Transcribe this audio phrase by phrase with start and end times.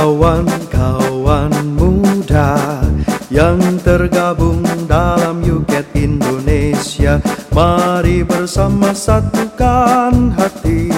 [0.00, 2.80] Kawan-kawan muda
[3.28, 7.20] yang tergabung dalam UKET Indonesia
[7.52, 10.88] Mari bersama satukan hati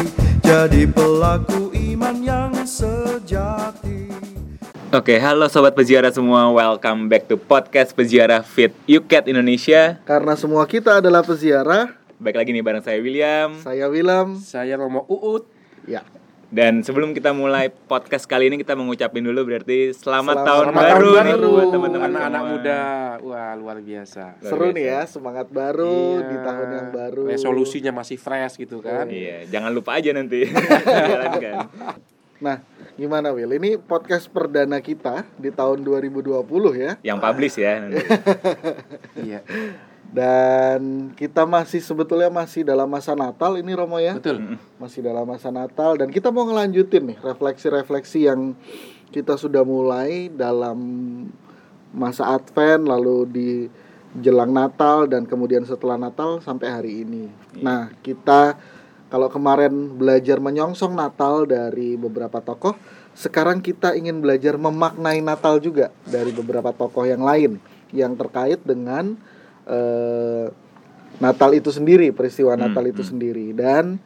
[0.46, 4.07] Jadi pelaku iman yang sejati
[4.95, 6.55] Oke, halo sobat peziarah semua.
[6.55, 9.98] Welcome back to podcast Peziarah Fit UCAT Indonesia.
[10.07, 11.91] Karena semua kita adalah peziarah,
[12.23, 13.50] Baik lagi nih bareng saya William.
[13.66, 14.39] saya Wilam.
[14.39, 15.50] Saya Romo Uut.
[15.91, 16.06] Ya,
[16.52, 20.05] Dan sebelum kita mulai podcast kali ini kita mengucapin dulu berarti selamat,
[20.37, 21.48] Selamat tahun Selamat baru tahun nih baru.
[21.48, 22.52] buat teman-teman anak-anak semua.
[22.52, 22.80] muda.
[23.25, 24.25] Wah, luar biasa.
[24.37, 24.77] Luar seru biasa.
[24.77, 26.28] nih ya, semangat baru Iya.
[26.28, 27.23] di tahun yang baru.
[27.27, 29.09] Resolusinya masih fresh gitu kan.
[29.09, 30.45] Iya, jangan lupa aja nanti
[31.09, 31.56] jalankan.
[32.38, 32.56] Nah,
[32.92, 33.48] gimana Will?
[33.48, 36.37] Ini podcast perdana kita di tahun 2020
[36.77, 37.00] ya.
[37.00, 37.73] Yang publish ya.
[37.80, 37.97] nanti.
[39.16, 39.41] Iya.
[40.12, 44.19] Dan kita masih sebetulnya masih dalam masa Natal ini Romo ya.
[44.19, 44.59] Betul.
[44.77, 48.53] Masih dalam masa Natal dan kita mau ngelanjutin nih refleksi-refleksi yang
[49.12, 50.78] kita sudah mulai dalam
[51.92, 53.50] masa Advent lalu di
[54.20, 57.33] jelang Natal dan kemudian setelah Natal sampai hari ini.
[57.61, 58.61] Nah, kita
[59.12, 62.73] kalau kemarin belajar menyongsong Natal dari beberapa tokoh,
[63.12, 67.61] sekarang kita ingin belajar memaknai Natal juga dari beberapa tokoh yang lain
[67.92, 69.20] yang terkait dengan
[69.66, 70.46] eh,
[71.22, 74.02] Natal itu sendiri, peristiwa Natal itu sendiri dan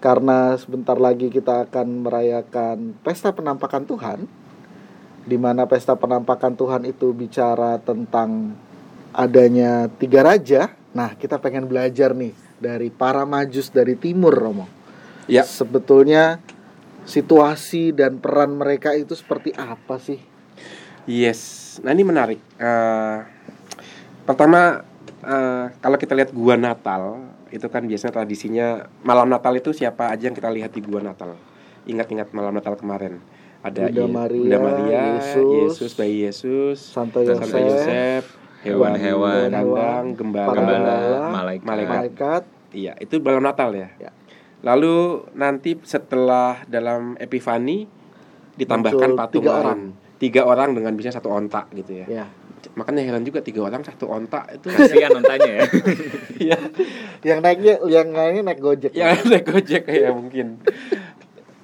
[0.00, 4.18] karena sebentar lagi kita akan merayakan pesta penampakan Tuhan
[5.24, 8.56] di mana pesta penampakan Tuhan itu bicara tentang
[9.12, 10.72] adanya tiga raja.
[10.96, 14.66] Nah, kita pengen belajar nih dari para majus dari timur, Romo.
[15.30, 15.46] Ya.
[15.46, 16.42] Sebetulnya
[17.06, 20.18] situasi dan peran mereka itu seperti apa sih?
[21.06, 21.78] Yes.
[21.84, 22.40] Nah, ini menarik.
[22.58, 23.18] Eh,
[24.26, 24.82] pertama
[25.22, 28.66] eh, kalau kita lihat gua Natal, itu kan biasanya tradisinya
[29.02, 31.36] malam Natal itu siapa aja yang kita lihat di gua Natal.
[31.84, 33.18] Ingat-ingat malam Natal kemarin.
[33.60, 38.24] Ada Bunda Maria, Bunda Maria, Yesus, Yesus, bayi Yesus, Santo Santo Yosef,
[38.64, 40.96] hewan-hewan, kandang, gembala, Gembala,
[41.28, 41.66] malaikat.
[41.68, 41.92] malaikat.
[42.00, 43.90] malaikat, Iya, itu malam Natal ya.
[43.98, 44.10] Ya.
[44.62, 47.84] Lalu nanti setelah dalam Epifani
[48.56, 49.60] ditambahkan Muncul patung tiga lain.
[49.60, 49.80] orang.
[50.20, 52.06] Tiga orang dengan bisa satu ontak gitu ya.
[52.08, 52.26] ya.
[52.80, 55.64] Makanya heran juga tiga orang satu ontak itu Kasihan nontonnya ya.
[56.56, 56.58] ya
[57.20, 58.92] Yang naiknya yang naiknya naik Gojek.
[58.96, 60.56] yang ada gojek ya mungkin.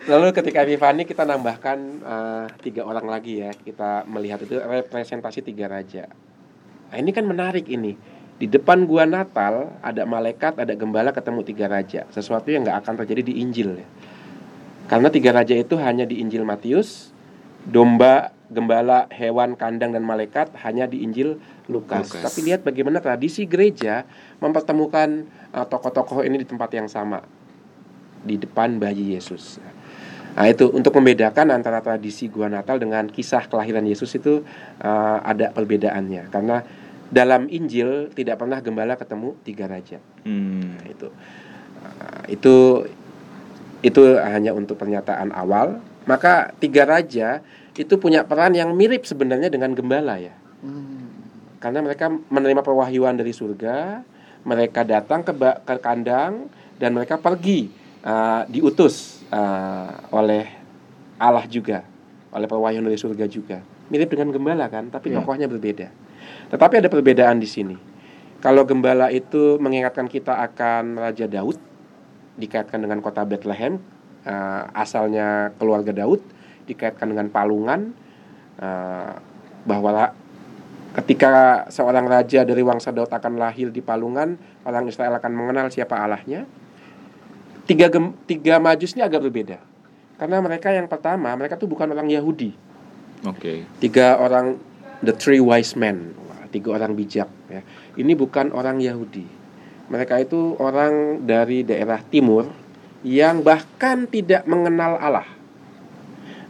[0.06, 3.50] Lalu ketika Epifani kita nambahkan eh, tiga orang lagi ya.
[3.56, 6.06] Kita melihat itu representasi tiga raja.
[6.92, 7.96] Nah, ini kan menarik ini.
[8.36, 12.04] Di depan gua Natal ada malaikat, ada gembala ketemu tiga raja.
[12.12, 13.88] Sesuatu yang nggak akan terjadi di Injil ya.
[14.86, 17.15] Karena tiga raja itu hanya di Injil Matius,
[17.66, 22.08] domba, gembala, hewan, kandang dan malaikat hanya di Injil Lukas.
[22.08, 22.22] Lukas.
[22.22, 24.06] Tapi lihat bagaimana tradisi gereja
[24.38, 27.20] mempertemukan uh, tokoh-tokoh ini di tempat yang sama
[28.22, 29.58] di depan bayi Yesus.
[30.36, 34.46] Nah itu untuk membedakan antara tradisi gua Natal dengan kisah kelahiran Yesus itu
[34.84, 36.62] uh, ada perbedaannya karena
[37.06, 39.98] dalam Injil tidak pernah gembala ketemu tiga raja.
[40.24, 40.78] Hmm.
[40.78, 41.08] Nah, itu
[41.86, 42.54] Uh, itu
[43.84, 45.78] itu hanya untuk pernyataan awal.
[46.06, 47.42] Maka tiga raja
[47.76, 50.32] itu punya peran yang mirip sebenarnya dengan gembala ya.
[50.62, 51.12] Hmm.
[51.60, 54.00] Karena mereka menerima perwahyuan dari surga,
[54.46, 56.46] mereka datang ke, ke kandang
[56.78, 57.68] dan mereka pergi
[58.06, 60.46] uh, diutus uh, oleh
[61.18, 61.82] Allah juga,
[62.30, 63.58] oleh perwahyuan dari surga juga.
[63.90, 65.20] Mirip dengan gembala kan, tapi Ya.
[65.20, 65.90] tokohnya berbeda.
[66.54, 67.76] Tetapi ada perbedaan di sini.
[68.38, 71.58] Kalau gembala itu mengingatkan kita akan Raja Daud,
[72.36, 73.80] dikaitkan dengan kota Bethlehem,
[74.26, 76.20] uh, asalnya keluarga Daud,
[76.66, 77.94] dikaitkan dengan palungan,
[78.58, 79.14] uh,
[79.62, 80.12] bahwa
[81.00, 84.34] ketika seorang raja dari wangsa Daud akan lahir di palungan,
[84.66, 86.44] orang Israel akan mengenal siapa Allahnya.
[87.66, 89.58] Tiga, gem- tiga majus ini agak berbeda.
[90.16, 92.54] Karena mereka yang pertama, mereka tuh bukan orang Yahudi.
[93.26, 93.66] Oke.
[93.82, 94.56] Tiga orang,
[95.02, 96.14] the three wise men,
[96.54, 97.28] tiga orang bijak.
[97.50, 97.60] Ya.
[97.98, 99.26] Ini bukan orang Yahudi.
[99.86, 102.48] Mereka itu orang dari daerah timur
[103.06, 105.30] yang bahkan tidak mengenal Allah.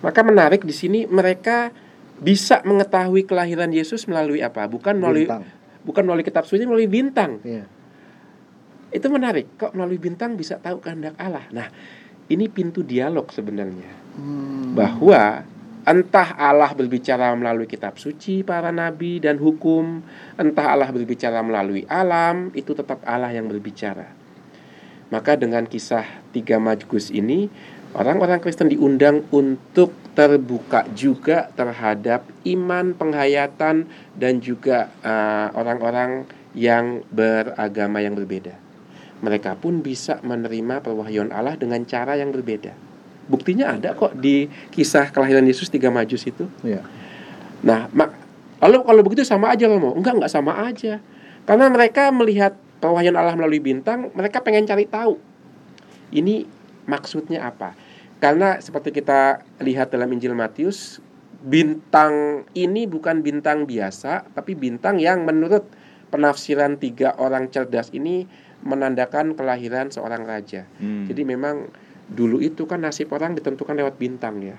[0.01, 1.69] Maka menarik di sini mereka
[2.17, 4.65] bisa mengetahui kelahiran Yesus melalui apa?
[4.65, 5.45] Bukan melalui Bintang.
[5.85, 7.45] bukan melalui kitab suci, melalui bintang.
[7.45, 7.69] Iya.
[8.89, 9.61] Itu menarik.
[9.61, 11.45] Kok melalui bintang bisa tahu kehendak Allah?
[11.53, 11.69] Nah,
[12.33, 14.17] ini pintu dialog sebenarnya.
[14.17, 14.73] Hmm.
[14.73, 15.45] Bahwa
[15.87, 20.01] entah Allah berbicara melalui kitab suci, para nabi dan hukum,
[20.41, 24.26] entah Allah berbicara melalui alam, itu tetap Allah yang berbicara.
[25.09, 26.03] Maka dengan kisah
[26.35, 27.47] tiga majus ini,
[27.95, 33.87] orang-orang Kristen diundang untuk terbuka juga terhadap iman, penghayatan,
[34.19, 36.27] dan juga eh, orang-orang
[36.57, 38.57] yang beragama yang berbeda.
[39.21, 42.73] Mereka pun bisa menerima perwahyuan Allah dengan cara yang berbeda.
[43.29, 46.49] Buktinya ada kok di kisah kelahiran Yesus tiga majus itu.
[46.65, 46.85] Iya.
[47.65, 48.15] Nah, mak
[48.61, 49.93] lalu kalau begitu sama aja Romo?
[49.93, 51.01] Enggak, enggak sama aja.
[51.45, 55.19] Karena mereka melihat pewahyuan Allah melalui bintang, mereka pengen cari tahu.
[56.13, 56.47] Ini
[56.87, 57.75] maksudnya apa?
[58.23, 61.05] Karena seperti kita lihat dalam Injil Matius,
[61.45, 65.69] bintang ini bukan bintang biasa, tapi bintang yang menurut
[66.09, 68.25] penafsiran tiga orang cerdas ini
[68.65, 70.65] menandakan kelahiran seorang raja.
[70.81, 71.05] Hmm.
[71.07, 71.69] Jadi memang
[72.09, 74.57] dulu itu kan nasib orang ditentukan lewat bintang ya.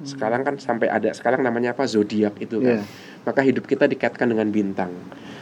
[0.00, 2.80] Sekarang kan sampai ada sekarang namanya apa zodiak itu kan.
[2.80, 2.84] Iya.
[3.24, 4.92] Maka hidup kita dikaitkan dengan bintang.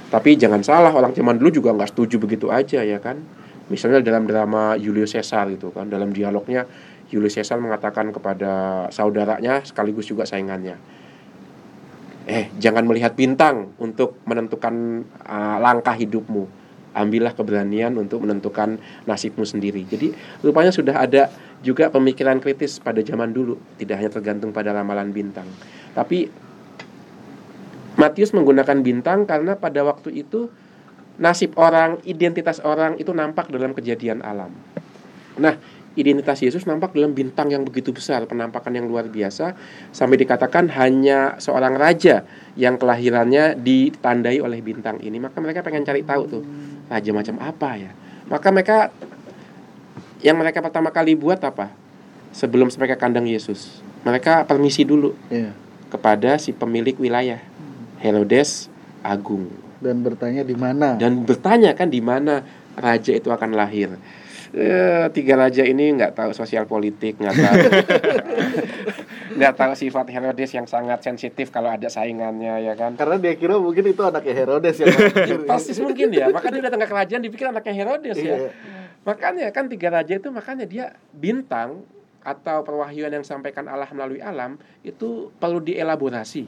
[0.08, 3.22] Tapi jangan salah orang zaman dulu juga nggak setuju begitu aja ya kan.
[3.68, 6.64] Misalnya dalam drama Julius Caesar itu kan dalam dialognya
[7.12, 10.76] Julius Caesar mengatakan kepada saudaranya sekaligus juga saingannya.
[12.28, 16.57] Eh, jangan melihat bintang untuk menentukan uh, langkah hidupmu.
[16.98, 19.86] Ambillah keberanian untuk menentukan nasibmu sendiri.
[19.86, 20.10] Jadi
[20.42, 21.30] rupanya sudah ada
[21.62, 25.46] juga pemikiran kritis pada zaman dulu, tidak hanya tergantung pada ramalan bintang.
[25.94, 26.26] Tapi
[27.98, 30.46] Matius menggunakan bintang karena pada waktu itu
[31.18, 34.54] nasib orang, identitas orang itu nampak dalam kejadian alam.
[35.34, 35.58] Nah,
[35.98, 39.58] identitas Yesus nampak dalam bintang yang begitu besar, penampakan yang luar biasa,
[39.90, 42.22] sampai dikatakan hanya seorang raja
[42.54, 45.18] yang kelahirannya ditandai oleh bintang ini.
[45.18, 46.42] Maka mereka pengen cari tahu tuh,
[46.88, 47.92] raja macam apa ya.
[48.26, 48.76] Maka mereka
[50.20, 51.70] yang mereka pertama kali buat apa?
[52.28, 55.52] Sebelum mereka kandang Yesus, mereka permisi dulu Iya.
[55.88, 57.40] kepada si pemilik wilayah,
[57.98, 58.68] Herodes
[59.00, 59.48] Agung
[59.78, 60.98] Dan bertanya di mana?
[60.98, 62.44] dan bertanya kan di mana
[62.74, 63.96] raja itu akan lahir.
[64.48, 67.56] Eh, tiga raja ini nggak tahu sosial politik, nggak tahu
[69.38, 72.98] nggak tahu sifat Herodes yang sangat sensitif kalau ada saingannya ya kan.
[72.98, 74.90] Karena dia kira mungkin itu anaknya Herodes yang.
[75.48, 78.36] Persis mungkin ya, maka dia datang ke kerajaan dipikir anaknya Herodes ya.
[78.36, 78.50] Iya.
[79.06, 81.86] Makanya kan tiga raja itu makanya dia bintang
[82.20, 86.44] atau perwahyuan yang disampaikan Allah melalui alam itu perlu dielaborasi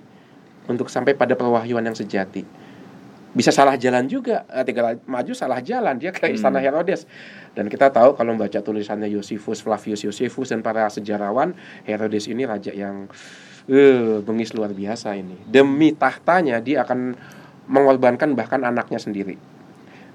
[0.69, 2.45] untuk sampai pada perwahyuan yang sejati.
[3.31, 7.07] Bisa salah jalan juga, Eh, tiga maju salah jalan dia ke istana Herodes.
[7.55, 11.55] Dan kita tahu kalau membaca tulisannya Yosifus, Flavius Yosifus dan para sejarawan,
[11.87, 13.07] Herodes ini raja yang
[13.71, 15.39] eh bengis luar biasa ini.
[15.47, 17.15] Demi tahtanya dia akan
[17.71, 19.39] mengorbankan bahkan anaknya sendiri.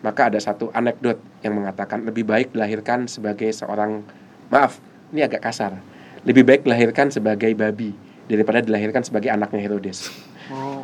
[0.03, 4.03] Maka ada satu anekdot yang mengatakan lebih baik dilahirkan sebagai seorang
[4.51, 4.77] maaf,
[5.15, 5.79] ini agak kasar.
[6.27, 7.95] Lebih baik dilahirkan sebagai babi
[8.27, 10.12] daripada dilahirkan sebagai anaknya Herodes.
[10.51, 10.83] Oh,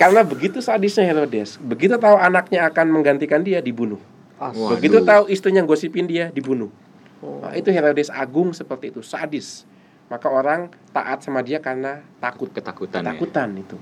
[0.00, 4.00] Karena begitu sadisnya Herodes, begitu tahu anaknya akan menggantikan dia dibunuh.
[4.40, 4.72] asu.
[4.72, 6.72] Begitu tahu istrinya gosipin dia dibunuh.
[7.20, 7.44] Oh.
[7.44, 9.68] Nah, itu Herodes Agung seperti itu, sadis.
[10.08, 13.04] Maka orang taat sama dia karena takut Ketakutan.
[13.04, 13.12] ya.
[13.12, 13.76] ketakutan itu.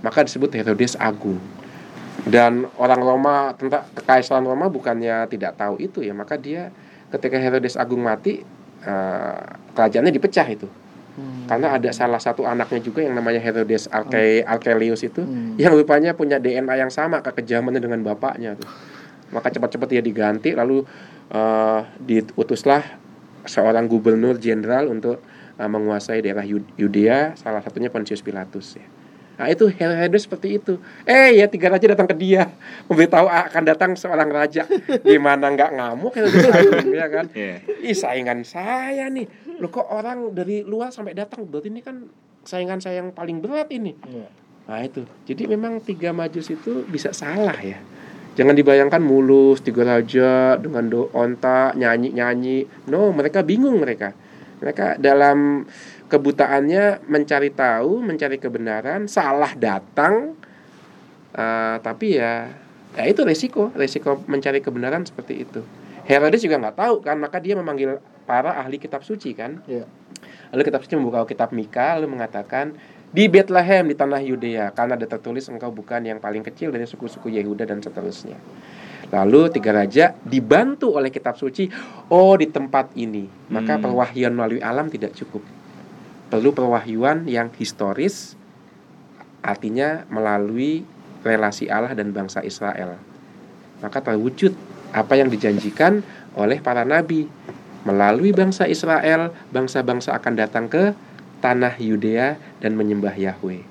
[0.00, 1.36] Maka disebut Herodes Agung.
[2.24, 6.72] Dan orang Roma tentang kekaisaran Roma bukannya tidak tahu itu ya, maka dia
[7.12, 8.40] ketika Herodes Agung mati
[8.82, 9.40] eh,
[9.76, 10.66] kerajaannya dipecah itu.
[11.18, 11.50] Hmm.
[11.50, 15.58] Karena ada salah satu anaknya juga yang namanya Herodes Arche Archelaus itu Hmm.
[15.58, 18.70] yang rupanya punya DNA yang sama kekejamannya dengan bapaknya tuh.
[19.28, 20.86] Maka cepat-cepat dia diganti lalu
[21.28, 22.80] eh, diutuslah
[23.44, 25.20] seorang gubernur jenderal untuk
[25.54, 28.86] eh, menguasai daerah Yu- Yudea, salah satunya Pontius Pilatus ya.
[29.38, 30.82] Nah itu Herodes seperti itu.
[31.04, 32.50] Eh ya tiga raja datang ke dia
[32.88, 34.66] memberitahu akan datang seorang raja.
[35.00, 36.42] Gimana nggak ngamuk Herodes
[36.98, 37.26] ya kan?
[37.30, 37.62] Iya.
[37.78, 39.28] Ih saingan saya nih.
[39.58, 42.06] Loh kok orang dari luar sampai datang berarti ini kan
[42.46, 43.92] saingan saya yang paling berat ini.
[44.06, 44.28] Iya.
[44.68, 45.02] Nah itu.
[45.26, 47.80] Jadi memang tiga majus itu bisa salah ya.
[48.38, 52.58] Jangan dibayangkan mulus tiga raja dengan do onta nyanyi nyanyi.
[52.86, 54.14] No, mereka bingung mereka.
[54.62, 55.66] Mereka dalam
[56.06, 60.38] kebutaannya mencari tahu, mencari kebenaran, salah datang.
[61.34, 62.46] Eh, tapi ya,
[62.94, 65.60] ya itu resiko, resiko mencari kebenaran seperti itu.
[66.06, 67.98] Herodes juga nggak tahu kan, maka dia memanggil
[68.28, 69.64] para ahli kitab suci kan.
[69.64, 69.88] Iya.
[70.52, 72.76] Lalu kitab suci membuka kitab Mika lalu mengatakan
[73.08, 77.32] di Bethlehem di tanah Yudea karena ada tertulis engkau bukan yang paling kecil dari suku-suku
[77.32, 78.36] Yehuda dan seterusnya.
[79.08, 81.72] Lalu tiga raja dibantu oleh kitab suci,
[82.12, 83.24] oh di tempat ini.
[83.48, 83.88] Maka Hmm.
[83.88, 85.40] perwahyuan melalui alam tidak cukup.
[86.28, 88.36] Perlu perwahyuan yang historis
[89.40, 90.84] artinya melalui
[91.24, 93.00] relasi Allah dan bangsa Israel.
[93.80, 94.52] Maka terwujud
[94.92, 96.04] apa yang dijanjikan
[96.36, 97.28] oleh para nabi
[97.86, 100.94] melalui bangsa Israel, bangsa-bangsa akan datang ke
[101.38, 103.62] tanah Yudea dan menyembah Yahweh.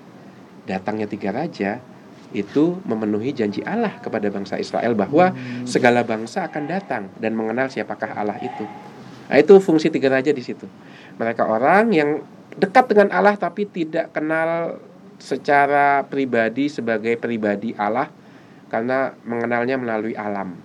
[0.67, 1.79] Datangnya tiga raja
[2.35, 5.31] itu memenuhi janji Allah kepada bangsa Israel bahwa
[5.63, 8.67] segala bangsa akan datang dan mengenal siapakah Allah itu.
[9.27, 10.67] Nah, itu fungsi tiga raja di situ.
[11.19, 12.23] Mereka orang yang
[12.55, 14.79] dekat dengan Allah tapi tidak kenal
[15.17, 18.11] secara pribadi sebagai pribadi Allah
[18.67, 20.55] karena mengenalnya melalui alam.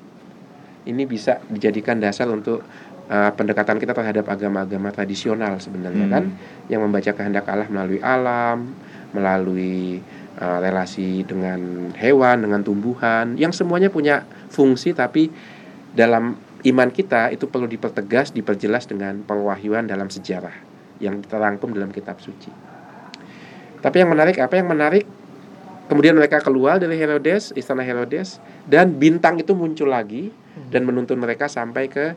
[0.82, 2.66] Ini bisa dijadikan dasar untuk
[3.08, 6.14] uh, pendekatan kita terhadap agama-agama tradisional sebenarnya Hmm.
[6.14, 6.24] kan
[6.68, 8.76] yang membaca kehendak Allah melalui alam,
[9.16, 10.02] melalui
[10.38, 15.32] uh, relasi dengan hewan, dengan tumbuhan, yang semuanya punya fungsi tapi
[15.92, 20.54] dalam iman kita itu perlu dipertegas, diperjelas dengan pewahyuan dalam sejarah
[21.02, 22.48] yang terangkum dalam kitab suci.
[23.82, 25.02] Tapi yang menarik apa yang menarik
[25.90, 28.38] kemudian mereka keluar dari Herodes, istana Herodes
[28.70, 30.30] dan bintang itu muncul lagi
[30.70, 32.14] dan menuntun mereka sampai ke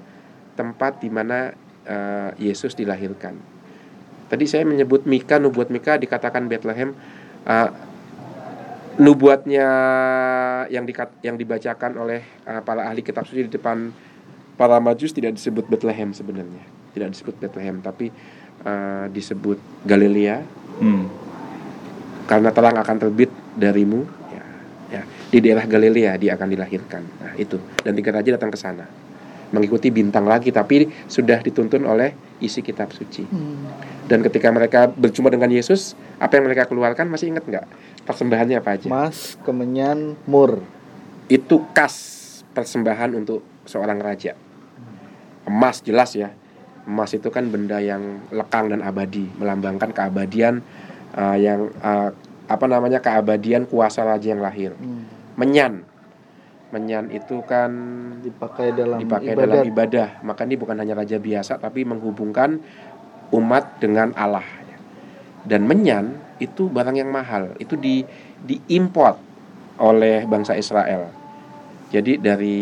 [0.55, 1.51] tempat di mana
[1.85, 3.35] eh, Yesus dilahirkan.
[4.25, 6.97] Tadi saya menyebut Mika, nubuat Mika dikatakan Bethlehem.
[7.45, 7.69] Eh,
[8.95, 9.67] nubuatnya
[10.71, 13.91] yang dikat, yang dibacakan oleh eh, para ahli kitab suci di depan
[14.55, 16.63] para majus tidak disebut Bethlehem sebenarnya.
[16.95, 18.09] Tidak disebut Bethlehem tapi
[18.65, 20.65] eh, disebut Galilea.
[20.75, 21.07] Hmm.
[22.25, 24.01] karena terang akan terbit darimu.
[24.33, 24.45] Ya,
[24.91, 25.01] ya.
[25.29, 27.05] Di daerah Galilea dia akan dilahirkan.
[27.21, 27.62] Nah itu.
[27.85, 29.04] Dan tiga raja datang ke sana
[29.54, 33.25] mengikuti bintang lagi tapi sudah dituntun oleh isi kitab suci.
[34.06, 37.66] Dan ketika mereka berjumpa dengan Yesus apa yang mereka keluarkan masih ingat nggak?
[38.06, 38.88] Persembahannya apa aja?
[38.90, 40.62] Mas, kemenyan, mur.
[41.25, 42.22] itu kas
[42.54, 44.38] persembahan untuk seorang raja.
[45.50, 46.30] Emas jelas ya.
[46.86, 50.62] Emas itu kan benda yang lekang dan abadi melambangkan keabadian
[51.18, 52.14] uh, yang uh,
[52.46, 54.78] apa namanya keabadian kuasa raja yang lahir.
[54.78, 55.10] Hmm.
[55.36, 55.84] menyan
[56.75, 57.72] menyan itu kan
[58.20, 59.48] Dipakai dalam dipakai ibadat.
[59.48, 60.10] dalam ibadah.
[60.27, 62.60] Maka ini bukan hanya raja biasa tapi menghubungkan
[63.32, 64.44] umat dengan Allah.
[65.48, 67.55] Dan menyan itu barang yang mahal.
[67.63, 68.03] Itu di
[68.44, 69.15] diimport
[69.79, 71.08] oleh bangsa Israel.
[71.96, 72.60] Jadi dari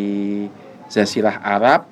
[0.93, 1.89] Jazirah Arab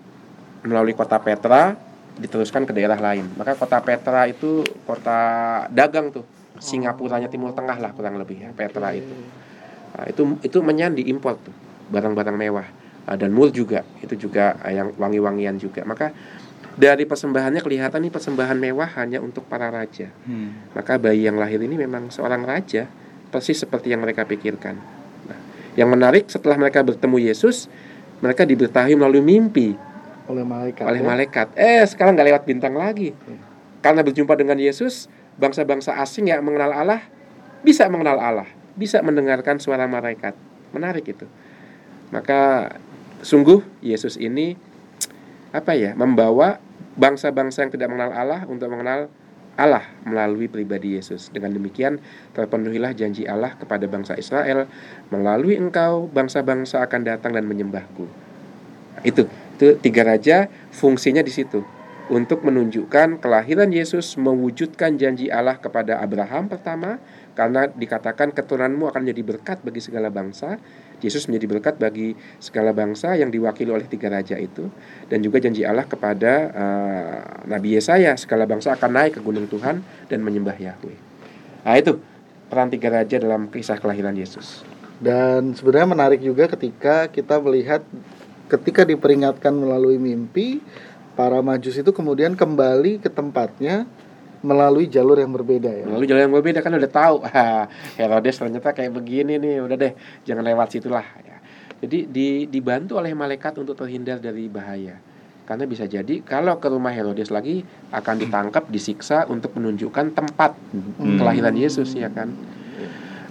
[0.62, 1.74] melalui kota Petra
[2.22, 3.26] diteruskan ke daerah lain.
[3.34, 5.20] Maka kota Petra itu kota
[5.74, 6.28] dagang tuh.
[6.62, 9.10] Singapuranya Timur Tengah lah kurang lebih ya Petra itu.
[9.98, 12.68] Nah, itu itu menyan diimpor tuh barang-barang mewah.
[13.06, 15.84] Ah, dan mul juga itu juga ah, yang wangi-wangian juga.
[15.84, 16.16] Maka
[16.80, 20.08] dari persembahannya kelihatan ini persembahan mewah hanya untuk para raja.
[20.24, 20.72] Hmm.
[20.72, 22.88] maka bayi yang lahir ini memang seorang raja
[23.28, 24.80] persis seperti yang mereka pikirkan.
[25.28, 25.40] Nah,
[25.76, 27.68] yang menarik setelah mereka bertemu Yesus
[28.22, 29.76] mereka diberitahu melalui mimpi.
[30.30, 30.84] Oleh malaikat.
[30.88, 31.08] oleh ya.
[31.08, 31.48] malaikat.
[31.58, 33.12] Eh sekarang nggak lewat bintang lagi.
[33.82, 37.02] Karena berjumpa dengan Yesus bangsa-bangsa asing yang mengenal Allah
[37.66, 40.38] bisa mengenal Allah bisa mendengarkan suara malaikat.
[40.72, 41.28] Menarik itu
[42.12, 42.76] maka
[43.24, 44.56] sungguh Yesus ini
[45.52, 46.60] apa ya membawa
[46.96, 49.08] bangsa-bangsa yang tidak mengenal Allah untuk mengenal
[49.60, 51.28] Allah melalui pribadi Yesus.
[51.32, 52.00] Dengan demikian
[52.32, 54.68] terpenuhilah janji Allah kepada bangsa Israel
[55.12, 58.08] melalui engkau bangsa-bangsa akan datang dan menyembahku.
[59.04, 59.28] Itu
[59.62, 61.62] itu tiga raja fungsinya di situ
[62.10, 66.98] untuk menunjukkan kelahiran Yesus mewujudkan janji Allah kepada Abraham pertama
[67.38, 70.60] karena dikatakan keturunanmu akan menjadi berkat bagi segala bangsa.
[71.02, 74.70] Yesus menjadi berkat bagi segala bangsa yang diwakili oleh tiga raja itu
[75.10, 79.82] dan juga janji Allah kepada eh, Nabi Yesaya segala bangsa akan naik ke gunung Tuhan
[80.08, 80.98] dan menyembah Yahweh.
[81.66, 81.98] Nah itu
[82.50, 84.62] peran tiga raja dalam kisah kelahiran Yesus.
[85.02, 87.82] Dan sebenarnya menarik juga ketika kita melihat
[88.52, 90.62] ketika diperingatkan melalui mimpi,
[91.16, 93.88] para majus itu kemudian kembali ke tempatnya
[94.42, 95.86] melalui jalur yang berbeda ya.
[95.86, 97.66] Lalu jalan yang berbeda kan udah tahu, ah,
[97.98, 99.94] Herodes ternyata kayak begini nih, udah deh
[100.26, 101.06] jangan lewat situlah.
[101.22, 101.38] Ya.
[101.82, 105.02] Jadi di, dibantu oleh malaikat untuk terhindar dari bahaya.
[105.50, 110.56] Karena bisa jadi kalau ke rumah Herodes lagi akan ditangkap, disiksa untuk menunjukkan tempat
[111.18, 112.32] kelahiran Yesus ya kan.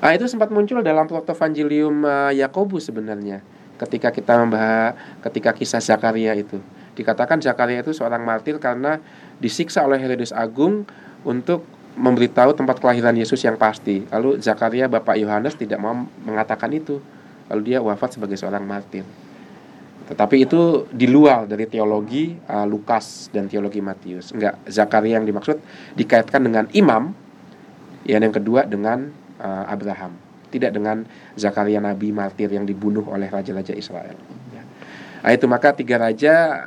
[0.00, 3.45] Ah itu sempat muncul dalam protevangelium eh, Yakobus sebenarnya.
[3.76, 6.61] Ketika kita membahas ketika kisah Zakaria itu.
[6.97, 9.00] Dikatakan Zakaria itu seorang martir karena
[9.40, 10.85] disiksa oleh Herodes Agung
[11.25, 11.64] untuk
[11.99, 14.06] memberitahu tempat kelahiran Yesus yang pasti.
[14.09, 17.02] Lalu Zakaria bapak Yohanes tidak mau mengatakan itu.
[17.50, 19.02] Lalu dia wafat sebagai seorang martir.
[20.06, 24.30] Tetapi itu di luar dari teologi uh, Lukas dan teologi Matius.
[24.30, 25.59] Enggak, Zakaria yang dimaksud
[25.99, 27.11] dikaitkan dengan imam.
[28.06, 29.11] Yang yang kedua dengan
[29.42, 30.14] uh, Abraham.
[30.50, 34.14] Tidak dengan Zakaria nabi martir yang dibunuh oleh raja-raja Israel.
[34.50, 34.62] Ya.
[35.20, 36.59] Nah, itu maka tiga raja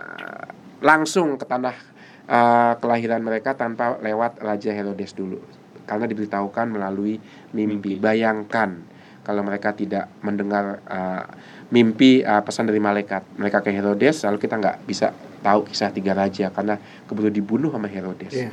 [0.84, 1.93] langsung ke tanah
[2.28, 5.40] uh, kelahiran mereka tanpa lewat Raja Herodes dulu.
[5.84, 7.20] Karena diberitahukan melalui
[7.52, 8.00] mimpi.
[8.00, 8.80] Bayangkan
[9.24, 11.24] kalau mereka tidak mendengar uh,
[11.72, 16.12] mimpi uh, pesan dari malaikat mereka ke Herodes lalu kita nggak bisa tahu kisah tiga
[16.12, 16.76] raja karena
[17.08, 18.52] keburu dibunuh sama Herodes Iya.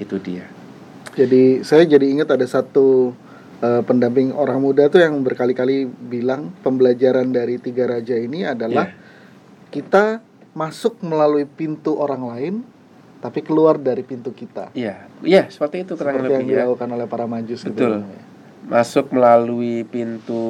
[0.00, 0.48] itu dia
[1.12, 3.10] Jadi saya jadi ingat ada satu
[3.58, 8.96] eh, pendamping orang muda tuh yang berkali-kali bilang pembelajaran dari tiga raja ini adalah Iya.
[9.74, 10.04] kita
[10.54, 12.54] masuk melalui pintu orang lain
[13.18, 14.70] tapi keluar dari pintu kita.
[14.72, 17.74] iya iya seperti itu kurang Seperti yang lebih ya dilakukan oleh para majus gitu.
[17.74, 17.94] Betul.
[18.64, 20.42] masuk melalui pintu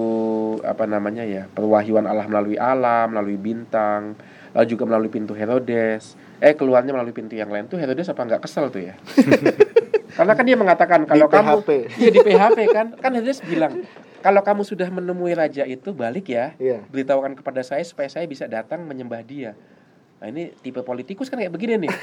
[0.61, 4.19] apa namanya ya perwahyuan Allah melalui alam melalui bintang
[4.51, 8.43] lalu juga melalui pintu Herodes eh keluarnya melalui pintu yang lain tuh Herodes apa nggak
[8.43, 8.95] kesel tuh ya
[10.17, 11.71] karena kan dia mengatakan kalau Di kamu PHP.
[11.97, 13.73] iya di PHP kan kan Herodes bilang
[14.19, 16.83] kalau kamu sudah menemui raja itu balik ya Iya.
[16.85, 19.55] beritahukan kepada saya supaya saya bisa datang menyembah dia
[20.19, 21.93] nah ini tipe politikus kan kayak begini nih.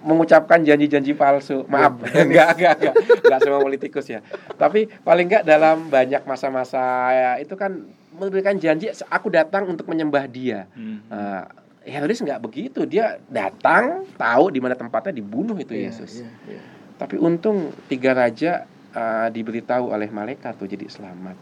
[0.00, 1.68] Mengucapkan janji-janji palsu.
[1.68, 2.00] Maaf.
[2.16, 2.94] Enggak enggak enggak.
[3.20, 4.24] Enggak semua politikus ya.
[4.56, 6.80] Tapi paling enggak dalam banyak masa-masa
[7.12, 7.84] ya, itu kan
[8.16, 10.72] memberikan janji aku datang untuk menyembah dia.
[10.72, 11.04] Hmm.
[11.04, 11.52] Nah,
[11.84, 12.88] Herodes nggak begitu.
[12.88, 16.24] Dia datang tahu di mana tempatnya dibunuh itu Iya, Yesus.
[16.24, 16.60] iya, iya.
[16.96, 18.64] tapi untung tiga raja
[18.96, 21.36] uh, diberitahu oleh malaikat tuh jadi selamat.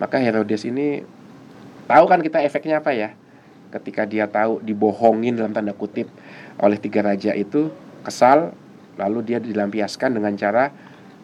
[0.00, 1.00] Maka Herodes ini
[1.88, 3.16] tahu kan kita efeknya apa ya?
[3.72, 6.12] Ketika dia tahu dibohongin dalam tanda kutip
[6.60, 7.72] oleh tiga raja itu
[8.04, 8.52] kesal,
[9.00, 10.68] lalu dia dilampiaskan dengan cara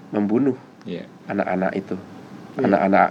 [0.08, 0.56] membunuh
[0.88, 1.04] Iya.
[1.28, 1.96] anak-anak itu,
[2.56, 2.64] Iya.
[2.64, 3.08] anak-anak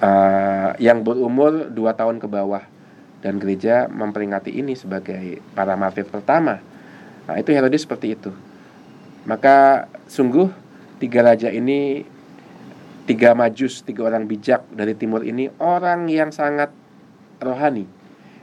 [0.00, 2.64] uh, yang berumur dua tahun ke bawah
[3.20, 6.62] dan gereja memperingati ini sebagai para martir pertama.
[7.28, 8.32] Nah itu Herodes seperti itu.
[9.28, 10.48] Maka sungguh
[10.96, 12.08] tiga raja ini
[13.04, 16.72] tiga majus, tiga orang bijak dari timur ini orang yang sangat
[17.40, 17.97] rohani.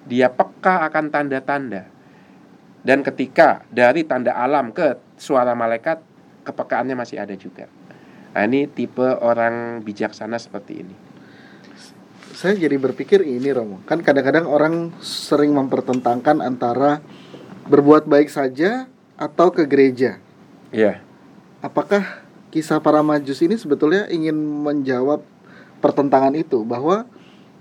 [0.05, 1.89] Dia peka akan tanda-tanda.
[2.85, 6.01] Dan ketika dari tanda alam ke suara malaikat,
[6.45, 7.65] kepekaannya masih ada juga.
[8.38, 10.95] Nah, ini tipe orang bijaksana seperti ini.
[12.35, 13.81] Saya jadi berpikir ini Romo.
[13.88, 17.00] Kan kadang-kadang orang sering mempertentangkan antara
[17.65, 20.19] berbuat baik saja atau ke gereja.
[20.69, 21.00] Iya.
[21.63, 22.21] Apakah
[22.51, 25.24] kisah para majus ini sebetulnya ingin menjawab
[25.79, 27.07] pertentangan itu bahwa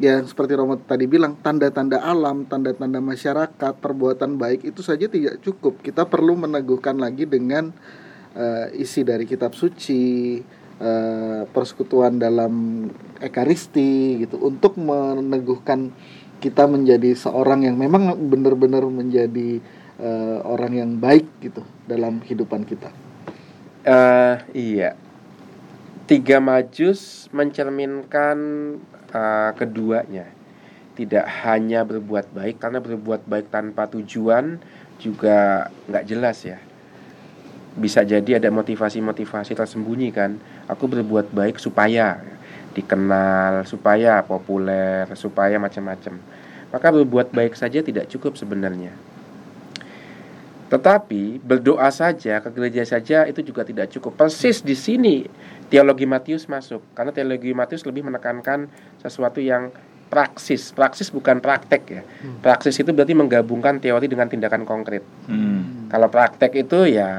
[0.02, 5.78] ya seperti Romo tadi bilang tanda-tanda alam, tanda-tanda masyarakat, perbuatan baik itu saja tidak cukup.
[5.82, 7.70] Kita perlu meneguhkan lagi dengan
[8.34, 10.42] eh, isi dari kitab suci,
[10.80, 12.86] eh, persekutuan dalam
[13.22, 15.94] ekaristi gitu untuk meneguhkan
[16.42, 19.62] kita menjadi seorang yang memang benar-benar menjadi
[20.02, 22.90] eh, orang yang baik gitu dalam kehidupan kita.
[23.86, 24.98] Eh iya.
[26.04, 28.36] Tiga majus mencerminkan
[29.14, 30.26] eh, keduanya.
[30.94, 34.62] Tidak hanya berbuat baik karena berbuat baik tanpa tujuan
[34.98, 36.58] juga nggak jelas ya.
[37.74, 40.38] Bisa jadi ada motivasi-motivasi tersembunyi kan.
[40.70, 42.22] Aku berbuat baik supaya
[42.74, 46.14] dikenal, supaya populer, supaya macam-macam.
[46.70, 48.94] Maka berbuat baik saja tidak cukup sebenarnya.
[50.74, 54.26] Tetapi berdoa saja ke gereja saja itu juga tidak cukup.
[54.26, 55.22] Persis di sini
[55.70, 58.66] teologi Matius masuk karena teologi Matius lebih menekankan
[58.98, 59.70] sesuatu yang
[60.10, 60.74] praksis.
[60.74, 62.02] Praksis bukan praktek ya.
[62.42, 65.06] Praksis itu berarti menggabungkan teori dengan tindakan konkret.
[65.30, 65.86] Hmm.
[65.94, 67.10] Kalau praktek itu ya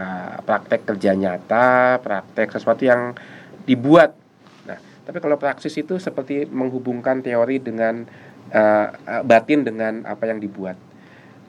[0.43, 3.15] praktek kerja nyata, praktek sesuatu yang
[3.63, 4.19] dibuat.
[4.67, 8.03] Nah, tapi kalau praksis itu seperti menghubungkan teori dengan
[8.51, 8.87] eh,
[9.23, 10.75] batin dengan apa yang dibuat.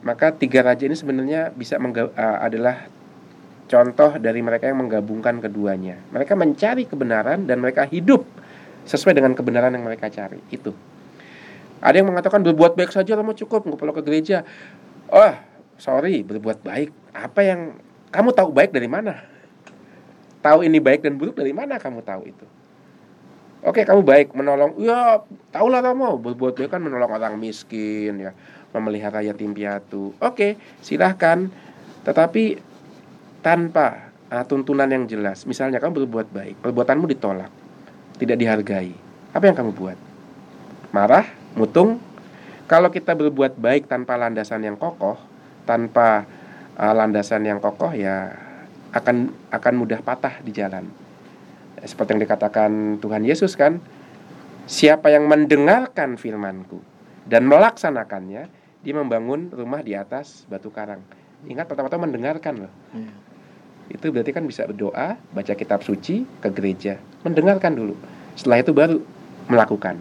[0.05, 2.85] Maka tiga raja ini sebenarnya bisa eh, adalah
[3.67, 5.99] contoh dari mereka yang menggabungkan keduanya.
[6.13, 8.23] Mereka mencari kebenaran dan mereka hidup
[8.87, 10.39] sesuai dengan kebenaran yang mereka cari.
[10.49, 10.71] Itu.
[11.83, 14.41] Ada yang mengatakan berbuat baik saja lama cukup, nggak perlu ke gereja.
[15.13, 15.33] Oh,
[15.77, 16.89] sorry, berbuat baik.
[17.13, 17.77] Apa yang
[18.09, 19.21] kamu tahu baik dari mana?
[20.41, 22.45] Tahu ini baik dan buruk dari mana kamu tahu itu?
[23.65, 24.79] Oke, kamu baik menolong.
[24.79, 28.31] Ya, tahulah kamu berbuat baik kan menolong orang miskin ya,
[28.75, 30.13] memelihara yatim piatu.
[30.19, 31.47] Oke, silahkan.
[32.03, 32.59] Tetapi
[33.43, 35.47] tanpa ah, tuntunan yang jelas.
[35.47, 37.51] Misalnya kamu berbuat baik, perbuatanmu ditolak,
[38.19, 38.91] tidak dihargai.
[39.31, 39.97] Apa yang kamu buat?
[40.91, 41.99] Marah, mutung.
[42.67, 45.15] Kalau kita berbuat baik tanpa landasan yang kokoh,
[45.63, 46.27] tanpa
[46.75, 48.35] ah, landasan yang kokoh ya
[48.91, 50.87] akan akan mudah patah di jalan.
[51.77, 53.77] Seperti yang dikatakan Tuhan Yesus kan,
[54.65, 56.96] siapa yang mendengarkan firmanku
[57.27, 58.43] dan melaksanakannya,
[58.81, 61.03] dia membangun rumah di atas batu karang.
[61.43, 62.73] Ingat pertama-tama mendengarkan loh.
[62.95, 63.11] Iya.
[63.87, 67.95] Itu berarti kan bisa berdoa, baca kitab suci, ke gereja, mendengarkan dulu.
[68.35, 68.97] Setelah itu baru
[69.47, 69.95] melakukan.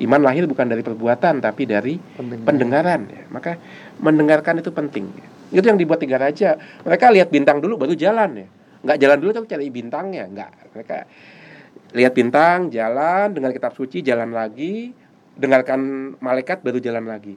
[0.00, 2.46] Iman lahir bukan dari perbuatan tapi dari Pendengar.
[2.48, 3.22] pendengaran ya.
[3.28, 3.60] Maka
[4.00, 5.12] mendengarkan itu penting.
[5.52, 6.56] Itu yang dibuat tiga raja.
[6.86, 8.48] Mereka lihat bintang dulu baru jalan ya.
[8.80, 10.50] Nggak jalan dulu tapi cari bintangnya, nggak.
[10.72, 10.96] Mereka
[12.00, 14.94] lihat bintang, jalan, dengar kitab suci, jalan lagi,
[15.36, 17.36] dengarkan malaikat baru jalan lagi.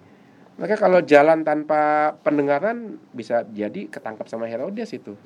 [0.58, 5.18] Mereka kalau jalan tanpa pendengaran bisa jadi ketangkap sama Herodes itu.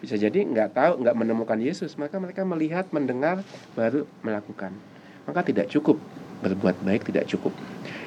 [0.00, 1.96] Bisa jadi nggak tahu, nggak menemukan Yesus.
[2.00, 3.44] Maka mereka melihat, mendengar,
[3.76, 4.72] baru melakukan.
[5.28, 6.00] Maka tidak cukup
[6.40, 7.52] berbuat baik tidak cukup.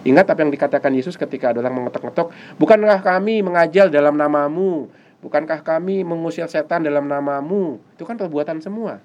[0.05, 4.87] Ingat apa yang dikatakan Yesus ketika ada orang mengetok-ngetok, bukankah kami mengajal dalam namamu?
[5.19, 7.81] Bukankah kami mengusir setan dalam namamu?
[7.97, 9.03] Itu kan perbuatan semua.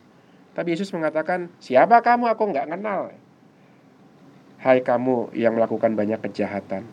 [0.55, 2.31] Tapi Yesus mengatakan, siapa kamu?
[2.31, 3.11] Aku nggak kenal.
[4.64, 6.88] Hai kamu yang melakukan banyak kejahatan.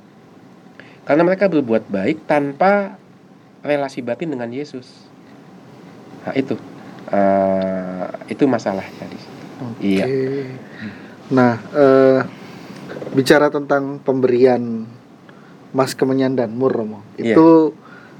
[1.08, 3.00] Karena mereka berbuat baik tanpa
[3.64, 5.08] relasi batin dengan Yesus.
[6.28, 6.60] Nah, itu.
[7.08, 9.42] Uh, itu masalahnya di situ.
[9.64, 9.80] Oke.
[9.80, 10.06] Iya.
[11.32, 12.20] Nah, eh,
[13.16, 14.84] bicara tentang pemberian
[15.72, 17.36] Mas Kemenyan dan Mur, Romo, Iya.
[17.40, 17.72] itu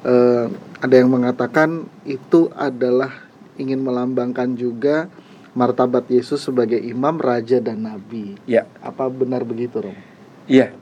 [0.08, 0.48] eh,
[0.80, 3.12] ada yang mengatakan itu adalah
[3.60, 5.12] ingin melambangkan juga
[5.52, 8.40] martabat Yesus sebagai imam, raja dan nabi.
[8.48, 8.68] Iya.
[8.80, 10.00] Apa benar begitu, Romo?
[10.48, 10.74] Iya,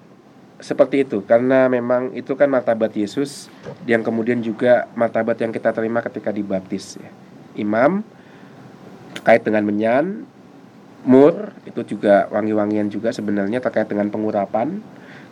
[0.61, 1.21] seperti itu.
[1.25, 3.49] Karena memang itu kan martabat Yesus
[3.89, 6.99] yang kemudian juga martabat yang kita terima ketika dibaptis.
[6.99, 7.09] Ya.
[7.57, 8.05] Imam
[9.17, 10.23] terkait dengan menyan,
[11.03, 14.79] mur itu juga wangi-wangian juga sebenarnya terkait dengan pengurapan,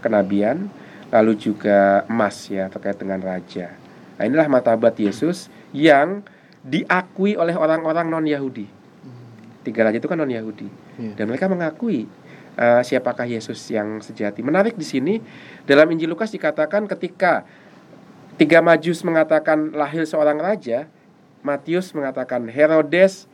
[0.02, 0.68] kenabian,
[1.14, 3.72] lalu juga emas ya terkait dengan raja.
[4.18, 6.26] Nah inilah martabat Yesus yang
[6.66, 8.77] diakui oleh orang-orang non Yahudi.
[9.68, 11.20] Tiga raja itu kan non Yahudi Iya.
[11.20, 12.08] dan mereka mengakui
[12.56, 14.40] eh, siapakah Yesus yang sejati.
[14.40, 15.20] Menarik di sini
[15.68, 17.44] dalam Injil Lukas dikatakan ketika
[18.40, 20.88] tiga majus mengatakan lahir seorang raja,
[21.44, 23.28] Matius mengatakan Herodes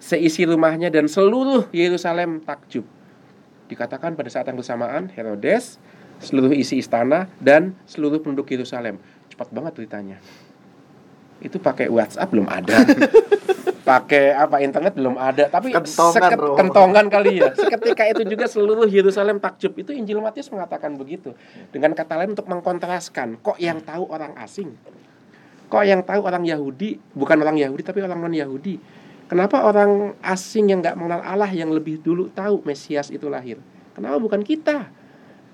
[0.00, 2.88] seisi rumahnya dan seluruh Yerusalem takjub.
[3.68, 5.76] Dikatakan pada saat yang bersamaan Herodes,
[6.24, 8.96] seluruh isi istana dan seluruh penduduk Yerusalem.
[9.28, 10.16] Cepat banget beritanya.
[11.42, 12.80] Itu pakai WhatsApp belum ada.
[13.86, 15.46] pakai apa internet belum ada.
[15.46, 17.54] Tapi Kentongan, seket- kentongan kali ya.
[17.54, 19.78] Seketika itu juga seluruh Yerusalem takjub.
[19.78, 21.38] Itu Injil Matius mengatakan begitu.
[21.70, 24.74] Dengan kata lain untuk mengkontraskan kok yang tahu orang asing?
[25.70, 26.98] Kok yang tahu orang Yahudi?
[27.14, 28.82] Bukan orang Yahudi tapi orang non Yahudi
[29.30, 33.62] kenapa orang asing yang nggak mengenal Allah yang lebih dulu tahu Mesias itu lahir?
[33.94, 34.90] Kenapa bukan kita?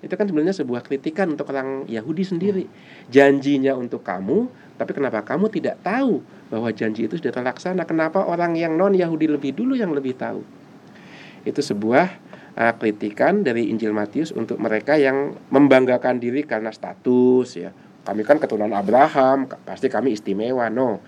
[0.03, 2.65] Itu kan sebenarnya sebuah kritikan untuk orang Yahudi sendiri.
[3.13, 4.49] Janjinya untuk kamu
[4.81, 7.89] tapi kenapa kamu tidak tahu bahwa janji itu sudah terlaksana.
[7.89, 10.45] Kenapa orang yang non Yahudi lebih dulu yang lebih tahu?
[11.49, 12.07] Itu sebuah
[12.61, 17.73] uh, kritikan dari Injil Matius untuk mereka yang membanggakan diri karena status ya.
[18.05, 20.69] Kami kan keturunan Abraham pasti kami istimewa.
[20.69, 21.01] No.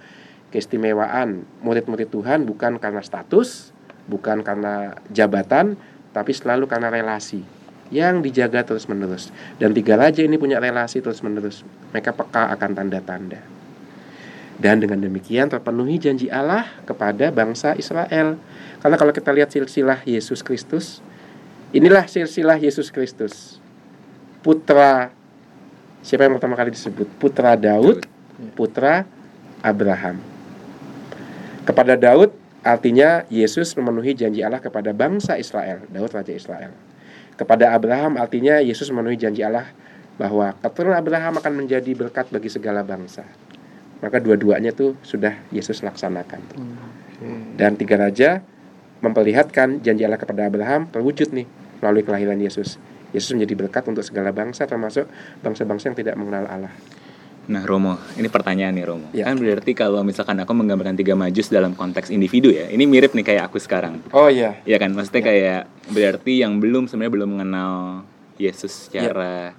[0.48, 3.74] Keistimewaan murid-murid Tuhan bukan karena status
[4.08, 5.74] bukan karena jabatan
[6.14, 7.42] tapi selalu karena relasi
[7.90, 12.70] yang dijaga terus menerus dan tiga raja ini punya relasi terus menerus mereka peka akan
[12.70, 13.53] tanda-tanda
[14.58, 18.38] dan dengan demikian terpenuhi janji Allah kepada bangsa Israel.
[18.78, 21.02] Karena kalau kita lihat silsilah Yesus Kristus
[21.74, 23.58] inilah silsilah Yesus Kristus.
[24.44, 25.10] Putra
[26.04, 27.08] siapa yang pertama kali disebut?
[27.18, 28.06] Putra Daud
[28.54, 29.06] putra
[29.62, 30.20] Abraham.
[31.64, 36.70] Kepada Daud artinya Yesus memenuhi janji Allah kepada bangsa Israel Daud raja Israel.
[37.34, 39.66] Kepada Abraham artinya Yesus memenuhi janji Allah
[40.14, 43.26] bahwa keturunan Abraham akan menjadi berkat bagi segala bangsa
[44.04, 46.44] maka dua-duanya tuh sudah Yesus laksanakan
[47.56, 48.44] dan tiga raja
[49.00, 51.48] memperlihatkan janji Allah kepada Abraham terwujud nih
[51.80, 52.76] melalui kelahiran Yesus
[53.10, 55.08] Yesus menjadi berkat untuk segala bangsa termasuk
[55.40, 56.74] bangsa-bangsa yang tidak mengenal Allah
[57.44, 59.12] Nah Romo, ini pertanyaan nih Romo.
[59.12, 59.28] Ya.
[59.28, 63.20] Kan berarti kalau misalkan aku menggambarkan tiga majus dalam konteks individu ya, ini mirip nih
[63.20, 64.00] kayak aku sekarang.
[64.16, 65.60] oh iya Iya kan, maksudnya kayak
[65.92, 67.72] berarti yang belum sebenarnya belum mengenal
[68.40, 69.04] Yesus Ya.
[69.12, 69.52] secara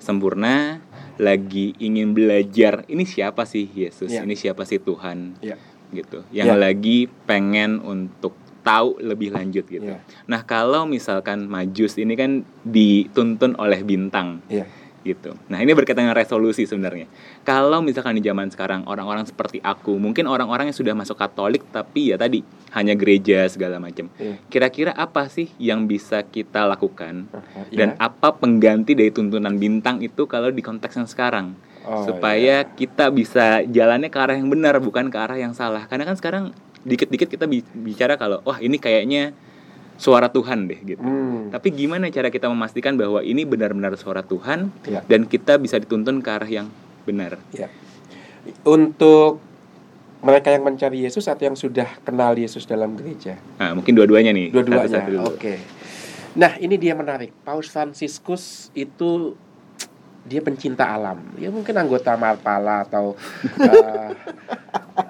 [0.00, 0.80] sempurna,
[1.16, 4.22] lagi ingin belajar ini siapa sih Yesus, Ya.
[4.22, 5.56] ini siapa sih Tuhan, Ya.
[5.90, 6.24] gitu.
[6.30, 6.56] Yang Ya.
[6.56, 9.86] lagi pengen untuk tahu lebih lanjut gitu.
[9.86, 10.02] Ya.
[10.26, 14.66] Nah kalau misalkan majus ini kan dituntun oleh bintang, Iya.
[15.06, 15.38] Gitu.
[15.46, 17.06] Nah ini berkaitan dengan resolusi sebenarnya.
[17.46, 22.10] Kalau misalkan di zaman sekarang orang-orang seperti aku, mungkin orang-orang yang sudah masuk Katolik tapi
[22.10, 22.42] ya tadi
[22.74, 24.10] hanya gereja segala macam.
[24.18, 24.42] Iya.
[24.50, 28.02] Kira-kira apa sih yang bisa kita lakukan Aha, dan iya.
[28.02, 31.54] apa pengganti dari tuntunan bintang itu kalau di konteks yang sekarang?
[31.86, 32.74] Oh, supaya iya.
[32.74, 35.86] kita bisa jalannya ke arah yang benar bukan ke arah yang salah.
[35.86, 36.50] Karena kan sekarang
[36.82, 39.34] dikit-dikit kita bi- bicara kalau wah ini kayaknya
[39.96, 41.00] suara Tuhan deh gitu.
[41.00, 41.48] Hmm.
[41.48, 45.00] Tapi gimana cara kita memastikan bahwa ini benar-benar suara Tuhan Iya.
[45.08, 46.68] dan kita bisa dituntun ke arah yang
[47.04, 47.40] benar?
[47.50, 47.72] Ya.
[48.62, 49.40] Untuk
[50.20, 53.36] mereka yang mencari Yesus atau yang sudah kenal Yesus dalam gereja?
[53.56, 54.52] Nah, mungkin dua-duanya nih.
[54.52, 55.22] Dua-duanya.
[55.24, 55.60] Oke.
[56.36, 57.32] Nah, ini dia menarik.
[57.42, 59.32] Paus Fransiskus itu
[60.26, 61.22] dia pencinta alam.
[61.38, 63.14] Dia mungkin anggota Marpala atau
[63.62, 64.10] eh,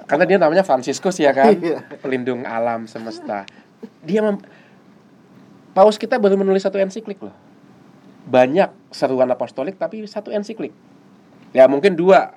[0.06, 1.82] karena dia namanya Fransiskus ya kan, Iya.
[1.98, 3.42] pelindung alam semesta.
[4.04, 4.44] Dia mem-
[5.76, 7.36] Paus kita baru menulis satu ensiklik loh.
[8.32, 10.72] Banyak seruan apostolik tapi satu ensiklik.
[11.52, 12.32] Ya mungkin dua.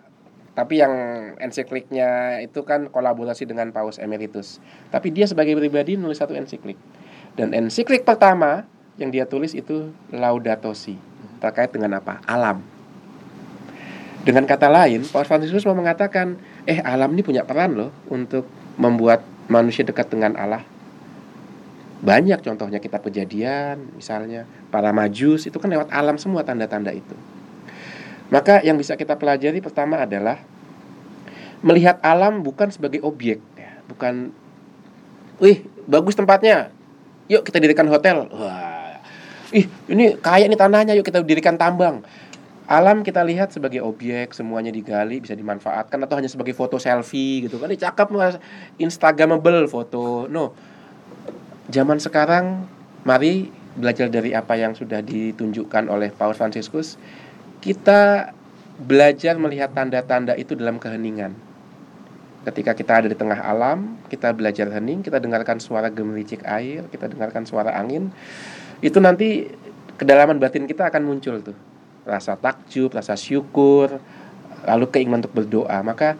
[0.59, 0.91] Tapi yang
[1.39, 4.59] ensikliknya itu kan kolaborasi dengan Paus Emeritus.
[4.91, 6.75] Tapi dia sebagai pribadi nulis satu ensiklik.
[7.39, 8.67] Dan ensiklik pertama
[8.99, 10.99] yang dia tulis itu Laudato Si.
[11.39, 12.19] Terkait dengan apa?
[12.27, 12.59] Alam.
[14.27, 16.35] Dengan kata lain, Paus Fransiskus mau mengatakan,
[16.67, 18.43] eh alam ini punya peran loh untuk
[18.75, 20.67] membuat manusia dekat dengan Allah.
[21.99, 27.15] Banyak contohnya kitab kejadian misalnya, para majus itu kan lewat alam semua tanda-tanda itu.
[28.31, 30.39] Maka yang bisa kita pelajari pertama adalah
[31.59, 33.83] melihat alam bukan sebagai objek, ya.
[33.91, 34.31] bukan,
[35.43, 36.71] wih bagus tempatnya,
[37.27, 38.95] yuk kita dirikan hotel, wah,
[39.51, 42.05] ih ini kaya ini tanahnya, yuk kita dirikan tambang.
[42.69, 47.57] Alam kita lihat sebagai objek, semuanya digali, bisa dimanfaatkan atau hanya sebagai foto selfie gitu
[47.57, 47.65] kan.
[47.65, 48.07] Ini cakep
[48.77, 50.29] instagramable foto.
[50.29, 50.53] No,
[51.69, 52.65] zaman sekarang
[53.05, 56.97] mari belajar dari apa yang sudah ditunjukkan oleh Paus Franciscus.
[57.63, 58.33] Kita
[58.79, 61.35] belajar melihat tanda-tanda itu dalam keheningan.
[62.43, 67.11] Ketika kita ada di tengah alam, kita belajar hening, kita dengarkan suara gemericik air, kita
[67.11, 68.09] dengarkan suara angin.
[68.79, 69.51] Itu nanti
[69.99, 71.57] kedalaman batin kita akan muncul tuh
[72.07, 73.99] rasa takjub, rasa syukur,
[74.63, 75.83] lalu keinginan untuk berdoa.
[75.83, 76.15] Maka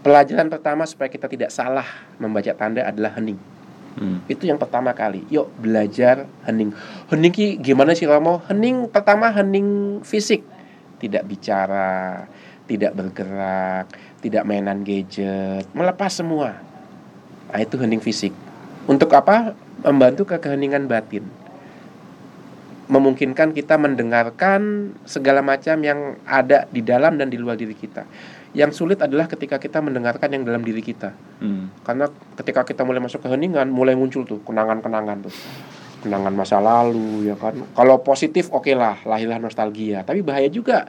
[0.00, 3.53] pelajaran pertama supaya kita tidak salah membaca tanda adalah hening.
[3.94, 4.22] Hmm.
[4.26, 5.22] Itu yang pertama kali.
[5.30, 6.74] Yuk belajar hening.
[7.10, 8.42] Hening ki gimana sih Romo?
[8.50, 10.42] Hening pertama hening fisik.
[10.98, 12.26] Tidak bicara,
[12.66, 16.58] tidak bergerak, tidak mainan gadget, melepas semua.
[17.50, 18.34] Nah, itu hening fisik.
[18.90, 19.54] Untuk apa?
[19.84, 20.40] Membantu ke
[20.88, 21.44] batin
[22.84, 28.04] memungkinkan kita mendengarkan segala macam yang ada di dalam dan di luar diri kita.
[28.54, 31.10] Yang sulit adalah ketika kita mendengarkan yang dalam diri kita.
[31.42, 31.74] Hmm.
[31.82, 32.06] Karena
[32.38, 35.34] ketika kita mulai masuk ke heningan, mulai muncul tuh kenangan-kenangan tuh.
[36.06, 37.58] Kenangan masa lalu ya kan.
[37.74, 40.06] Kalau positif oke okay lah, lahirlah nostalgia.
[40.06, 40.86] Tapi bahaya juga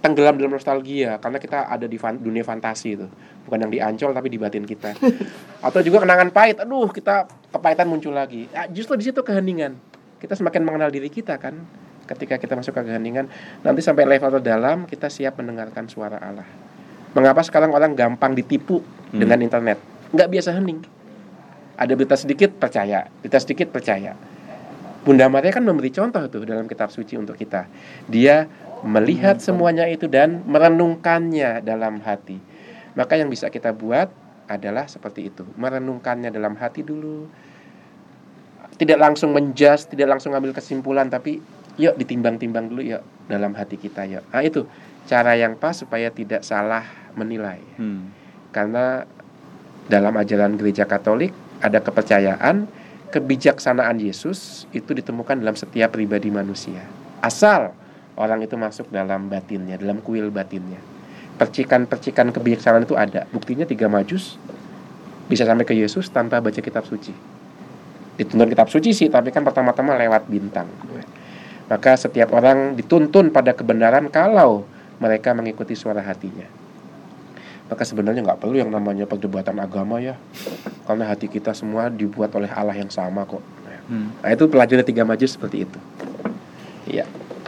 [0.00, 3.06] tenggelam dalam nostalgia karena kita ada di fan, dunia fantasi itu.
[3.44, 4.96] Bukan yang diancol tapi di batin kita.
[5.66, 6.64] Atau juga kenangan pahit.
[6.64, 8.48] Aduh, kita kepahitan muncul lagi.
[8.48, 9.76] Ya, justru di situ keheningan
[10.16, 11.54] kita semakin mengenal diri kita kan
[12.06, 13.28] ketika kita masuk ke keheningan
[13.60, 16.46] nanti sampai level terdalam kita siap mendengarkan suara Allah
[17.16, 19.16] mengapa sekarang orang gampang ditipu hmm.
[19.16, 19.80] dengan internet?
[20.12, 20.84] Nggak biasa hening.
[21.80, 23.08] Ada berita sedikit percaya.
[23.24, 24.12] Berita sedikit percaya.
[25.06, 27.70] Bunda Maria kan memberi contoh tuh dalam kitab suci untuk kita.
[28.10, 28.44] Dia
[28.84, 32.36] melihat semuanya itu dan merenungkannya dalam hati.
[32.98, 34.12] Maka yang bisa kita buat
[34.50, 35.46] adalah seperti itu.
[35.56, 37.28] Merenungkannya dalam hati dulu.
[38.76, 41.40] Tidak langsung menjas, tidak langsung ambil kesimpulan, tapi
[41.80, 44.24] yuk ditimbang-timbang dulu yuk dalam hati kita yuk.
[44.32, 44.64] Nah itu
[45.06, 47.62] cara yang pas supaya tidak salah menilai.
[47.78, 48.10] Hmm.
[48.50, 49.06] Karena
[49.86, 51.30] dalam ajaran gereja Katolik
[51.62, 52.66] ada kepercayaan
[53.14, 56.82] kebijaksanaan Yesus itu ditemukan dalam setiap pribadi manusia.
[57.22, 57.72] Asal
[58.18, 60.82] orang itu masuk dalam batinnya, dalam kuil batinnya.
[61.38, 63.24] Percikan-percikan kebijaksanaan itu ada.
[63.30, 64.36] Buktinya tiga majus
[65.26, 67.36] bisa sampai ke Yesus tanpa baca kitab suci
[68.16, 70.66] dituntun kitab suci sih tapi kan pertama-tama lewat bintang
[71.68, 74.64] maka setiap orang dituntun pada kebenaran kalau
[74.98, 76.46] mereka mengikuti suara hatinya
[77.66, 80.14] maka sebenarnya nggak perlu yang namanya perdebatan agama ya
[80.86, 83.42] karena hati kita semua dibuat oleh Allah yang sama kok
[83.90, 84.22] hmm.
[84.22, 85.78] nah itu pelajaran tiga majus seperti itu
[86.86, 87.04] iya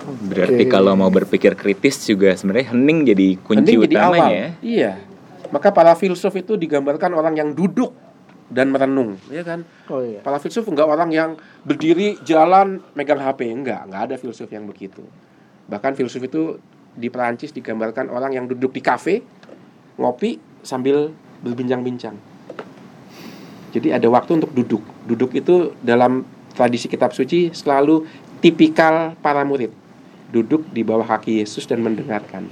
[0.08, 0.72] berarti okay.
[0.72, 4.92] kalau mau berpikir kritis juga sebenarnya hening jadi kunci hening utamanya jadi ya iya
[5.48, 7.92] maka para filsuf itu digambarkan orang yang duduk
[8.48, 9.64] dan merenung, ya kan?
[9.92, 10.24] Oh iya.
[10.24, 11.36] Para filsuf enggak orang yang
[11.68, 15.04] berdiri jalan megang HP, enggak, enggak ada filsuf yang begitu.
[15.68, 16.56] Bahkan filsuf itu
[16.94, 19.20] di Perancis digambarkan orang yang duduk di kafe
[19.98, 21.10] ngopi sambil
[21.42, 22.14] berbincang-bincang.
[23.74, 24.82] Jadi ada waktu untuk duduk.
[25.04, 26.24] Duduk itu dalam
[26.56, 28.06] tradisi kitab suci selalu
[28.40, 29.70] tipikal para murid.
[30.32, 32.48] Duduk di bawah kaki Yesus dan mendengarkan.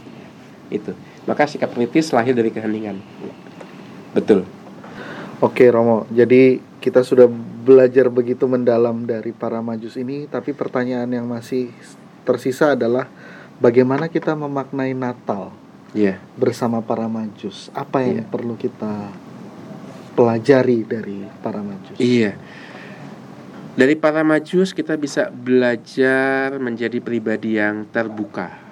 [0.68, 0.92] Itu.
[1.26, 3.00] Maka sikap kritis lahir dari keheningan.
[4.14, 4.46] Betul.
[5.44, 11.28] Oke Romo, jadi kita sudah belajar begitu mendalam dari para majus ini, tapi pertanyaan yang
[11.28, 11.68] masih
[12.24, 13.04] tersisa adalah
[13.60, 15.52] bagaimana kita memaknai Natal
[15.96, 16.20] yeah.
[16.36, 17.72] bersama para majus?
[17.72, 18.28] Apa yang yeah.
[18.28, 19.10] perlu kita
[20.16, 21.96] pelajari dari para majus?
[22.00, 22.36] Iya.
[23.76, 28.64] Dari para majus kita bisa belajar menjadi pribadi yang terbuka.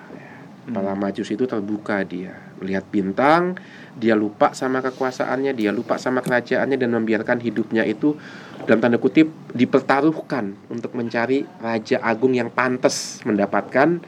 [0.65, 1.01] Para hmm.
[1.05, 3.61] majus itu terbuka dia, melihat bintang,
[4.01, 8.17] dia lupa sama kekuasaannya, dia lupa sama kerajaannya dan membiarkan hidupnya itu
[8.65, 14.01] dalam tanda kutip dipertaruhkan untuk mencari raja agung yang pantas mendapatkan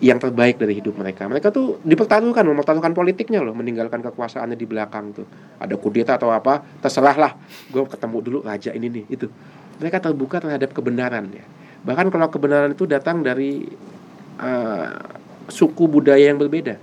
[0.00, 1.28] yang terbaik dari hidup mereka.
[1.28, 5.26] Mereka tuh dipertaruhkan, mempertaruhkan politiknya loh, meninggalkan kekuasaannya di belakang tuh.
[5.58, 7.32] Ada kudeta atau apa, terserah lah.
[7.68, 9.26] Gue ketemu dulu raja ini nih, itu.
[9.82, 11.44] Mereka terbuka terhadap kebenaran ya.
[11.82, 13.66] Bahkan kalau kebenaran itu datang dari
[14.38, 14.94] uh,
[15.50, 16.78] suku budaya yang berbeda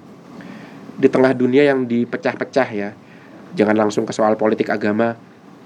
[1.00, 2.90] di tengah dunia yang dipecah-pecah ya
[3.56, 5.16] jangan langsung ke soal politik agama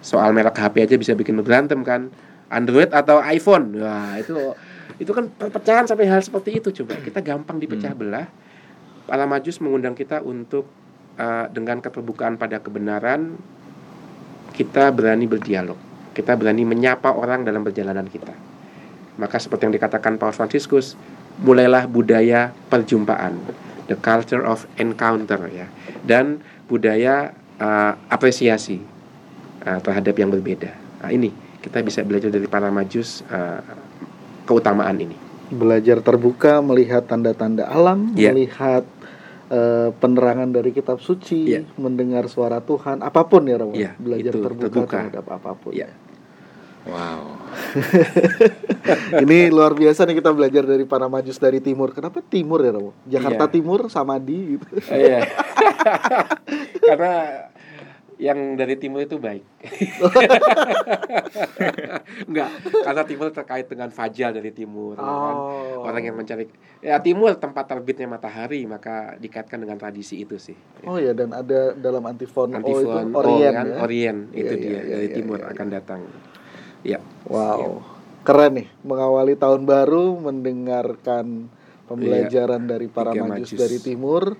[0.06, 2.13] soal merek HP aja bisa bikin berantem kan
[2.53, 4.53] Android atau iPhone wah itu
[5.01, 6.99] itu kan perpecahan sampai hal seperti itu coba.
[7.01, 7.99] Kita gampang dipecah hmm.
[7.99, 8.27] belah.
[9.03, 10.69] Para majus mengundang kita untuk
[11.19, 13.35] uh, dengan keterbukaan pada kebenaran
[14.53, 15.75] kita berani berdialog.
[16.13, 18.31] Kita berani menyapa orang dalam perjalanan kita.
[19.17, 20.93] Maka seperti yang dikatakan Paus Franciscus
[21.41, 23.41] mulailah budaya perjumpaan,
[23.89, 25.65] the culture of encounter ya,
[26.05, 28.81] dan budaya uh, apresiasi
[29.65, 30.73] uh, terhadap yang berbeda.
[31.01, 31.33] Nah, ini
[31.65, 33.61] kita bisa belajar dari para majus uh,
[34.43, 35.15] keutamaan ini.
[35.49, 38.32] Belajar terbuka, melihat tanda-tanda alam, Iya.
[38.32, 38.84] melihat
[39.47, 41.62] eh, penerangan dari kitab suci, Iya.
[41.77, 43.77] mendengar suara Tuhan, apa pun ya Romo.
[43.77, 44.97] Iya, Belajar itu terbuka, terbuka.
[44.97, 45.71] terhadap apa pun.
[45.77, 45.93] Iya.
[46.84, 47.38] Wow.
[49.23, 51.93] Ini luar biasa nih kita belajar dari para majus dari timur.
[51.93, 52.91] Kenapa timur ya Romo?
[53.06, 53.53] Jakarta Iya.
[53.53, 54.65] Timur sama di gitu.
[54.89, 55.21] Iya.
[56.89, 57.15] Karena
[58.23, 59.43] yang dari timur itu baik.
[62.31, 64.95] Enggak, karena timur terkait dengan fajar dari timur.
[64.95, 65.36] ya kan?
[65.36, 65.83] Oh.
[65.83, 66.47] Orang yang mencari
[66.79, 70.55] ya timur tempat terbitnya matahari, maka dikaitkan dengan tradisi itu sih.
[70.88, 73.67] Oh ya dan ada dalam antifon, Antifon, oh, itu oh, Orient kan?
[73.67, 73.77] ya.
[73.83, 76.01] Orient itu Iya, dia iya, iya, dari iya, timur iya, akan datang.
[76.88, 76.99] Ya.
[77.27, 77.83] Wow.
[78.23, 81.51] Keren nih mengawali tahun baru mendengarkan
[81.91, 83.59] pembelajaran dari para majus, majus.
[83.59, 84.39] dari timur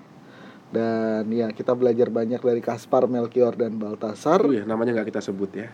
[0.74, 4.42] dan ya kita belajar banyak dari Kaspar, Melkior dan Baltasar.
[4.42, 5.70] Oh ya, namanya nggak kita sebut ya.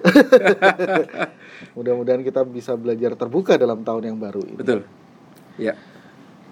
[1.76, 4.60] Mudah-mudahan kita bisa belajar terbuka dalam tahun yang baru ini.
[4.60, 4.84] Betul.
[5.56, 5.72] Ya.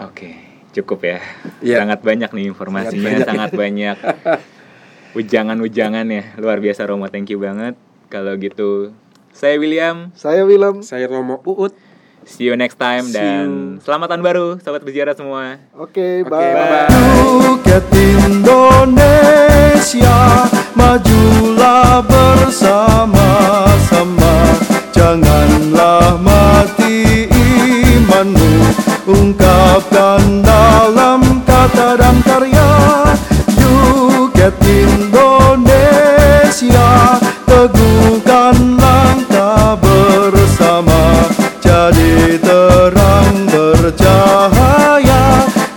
[0.01, 0.33] Oke,
[0.73, 1.21] cukup ya.
[1.61, 1.85] Iya.
[1.85, 3.97] Sangat banyak nih informasinya, Sangat sangat banyak.
[5.19, 7.77] Ujangan-ujangan ya, luar biasa Romo, thank you banget.
[8.09, 8.97] Kalau gitu,
[9.39, 10.11] saya William.
[10.19, 10.83] Saya Willem.
[10.83, 11.71] Saya Romo Uut.
[12.25, 13.81] See you next time See dan you.
[13.85, 15.59] selamat tahun baru sobat berziarah semua.
[15.79, 16.39] Oke, okay, bye.
[16.39, 16.87] Okay, bye.
[16.87, 16.89] bye.
[17.39, 17.85] Buket
[18.25, 20.19] Indonesia
[20.79, 24.35] majulah bersama-sama
[24.93, 28.53] janganlah mati imanmu
[29.09, 32.69] ungkapkan dalam kata dan karya
[33.57, 35.57] Yuket Indonesia
[37.49, 41.01] teguhkan langkah bersama
[41.89, 45.25] menjadi terang bercahaya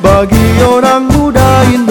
[0.04, 1.91] bagi orang muda indah.